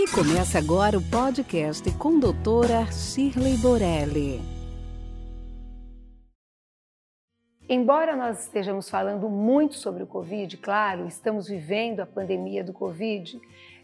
E 0.00 0.08
começa 0.12 0.56
agora 0.56 0.96
o 0.96 1.02
podcast 1.02 1.92
com 1.98 2.18
doutora 2.18 2.90
Shirley 2.90 3.58
Borelli. 3.58 4.40
Embora 7.68 8.16
nós 8.16 8.46
estejamos 8.46 8.88
falando 8.88 9.28
muito 9.28 9.74
sobre 9.74 10.02
o 10.02 10.06
Covid, 10.06 10.56
claro, 10.56 11.06
estamos 11.06 11.48
vivendo 11.48 12.00
a 12.00 12.06
pandemia 12.06 12.64
do 12.64 12.72
Covid, 12.72 13.38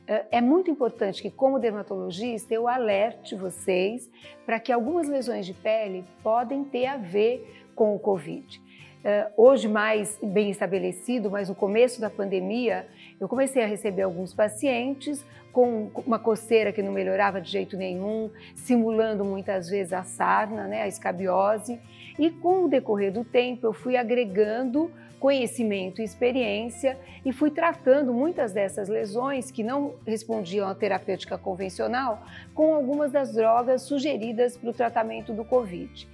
eh, 0.09 0.25
é 0.31 0.41
muito 0.41 0.71
importante 0.71 1.21
que, 1.21 1.31
como 1.31 1.59
dermatologista, 1.59 2.55
eu 2.55 2.67
alerte 2.67 3.35
vocês 3.35 4.11
para 4.47 4.59
que 4.59 4.73
algumas 4.73 5.07
lesões 5.07 5.45
de 5.45 5.53
pele 5.53 6.03
podem 6.23 6.65
ter 6.65 6.87
a 6.87 6.97
ver 6.97 7.69
com 7.75 7.95
o 7.95 7.99
Covid. 7.99 8.59
Eh, 9.05 9.31
hoje 9.37 9.69
mais 9.69 10.19
bem 10.21 10.51
estabelecido, 10.51 11.31
mas 11.31 11.49
no 11.49 11.55
começo 11.55 12.01
da 12.01 12.11
pandemia, 12.11 12.89
eu 13.21 13.29
comecei 13.29 13.63
a 13.63 13.67
receber 13.67 14.03
alguns 14.03 14.35
pacientes 14.35 15.25
com 15.53 15.91
uma 16.05 16.19
coceira 16.19 16.71
que 16.71 16.83
não 16.83 16.93
melhorava 16.93 17.41
de 17.41 17.51
jeito 17.51 17.77
nenhum, 17.79 18.31
simulando 18.55 19.25
muitas 19.25 19.71
vezes 19.71 19.93
a 19.95 20.03
sarna, 20.03 20.65
né, 20.65 20.83
a 20.83 20.89
escabiose. 20.89 21.81
E 22.19 22.31
com 22.31 22.65
o 22.65 22.69
decorrer 22.69 23.11
do 23.11 23.25
tempo, 23.25 23.67
eu 23.67 23.73
fui 23.73 23.97
agregando 23.97 24.91
conhecimento 25.19 26.03
e 26.03 26.05
experiência 26.05 26.99
e 27.25 27.33
fui 27.33 27.51
tratando 27.51 28.13
muitas 28.13 28.53
dessas 28.53 28.87
lesões 28.87 29.51
que 29.51 29.63
não 29.63 29.95
respondiam 30.07 30.69
à 30.69 30.75
terapêutica 30.75 31.39
convencional 31.39 32.23
com 32.55 32.75
algumas 32.75 33.11
das 33.11 33.33
drogas 33.33 33.83
sugeridas 33.83 34.59
para 34.59 34.69
o 34.69 34.75
tratamento 34.75 35.33
do 35.33 35.43
Covid 35.43 36.07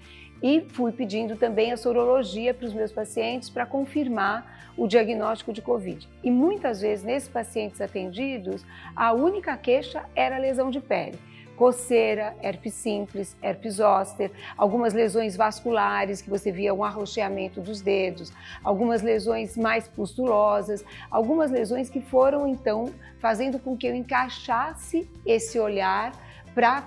e 0.42 0.60
fui 0.70 0.90
pedindo 0.90 1.36
também 1.36 1.72
a 1.72 1.76
sorologia 1.76 2.52
para 2.52 2.66
os 2.66 2.74
meus 2.74 2.90
pacientes 2.90 3.48
para 3.48 3.64
confirmar 3.64 4.72
o 4.76 4.88
diagnóstico 4.88 5.52
de 5.52 5.62
Covid. 5.62 6.08
E 6.22 6.30
muitas 6.30 6.80
vezes, 6.80 7.04
nesses 7.04 7.28
pacientes 7.28 7.80
atendidos, 7.80 8.64
a 8.96 9.12
única 9.12 9.56
queixa 9.56 10.04
era 10.14 10.38
lesão 10.38 10.70
de 10.70 10.80
pele. 10.80 11.18
Coceira, 11.56 12.34
herpes 12.42 12.74
simples, 12.74 13.36
herpes 13.42 13.74
zoster, 13.74 14.32
algumas 14.56 14.94
lesões 14.94 15.36
vasculares 15.36 16.20
que 16.20 16.30
você 16.30 16.50
via 16.50 16.74
um 16.74 16.82
arroxeamento 16.82 17.60
dos 17.60 17.80
dedos, 17.80 18.32
algumas 18.64 19.02
lesões 19.02 19.56
mais 19.56 19.86
pustulosas, 19.86 20.82
algumas 21.10 21.50
lesões 21.50 21.88
que 21.88 22.00
foram 22.00 22.48
então 22.48 22.92
fazendo 23.20 23.58
com 23.58 23.76
que 23.76 23.86
eu 23.86 23.94
encaixasse 23.94 25.08
esse 25.24 25.58
olhar 25.60 26.12
para 26.54 26.82